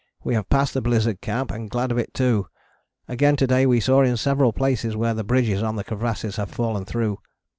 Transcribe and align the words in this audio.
We 0.23 0.33
have 0.33 0.49
passed 0.49 0.73
the 0.73 0.81
Blizzard 0.81 1.21
Camp 1.21 1.51
and 1.51 1.69
glad 1.69 1.91
of 1.91 1.99
it 1.99 2.11
too, 2.15 2.47
again 3.07 3.35
to 3.35 3.45
day 3.45 3.67
we 3.67 3.79
saw 3.79 4.01
in 4.01 4.17
several 4.17 4.51
places 4.51 4.97
where 4.97 5.13
the 5.13 5.23
bridges 5.23 5.61
on 5.61 5.75
the 5.75 5.83
crevasses 5.83 6.37
had 6.37 6.49
fallen 6.49 6.85
through. 6.85 7.19